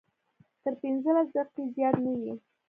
[0.61, 2.33] تر پنځلس دقیقې زیات نه وي.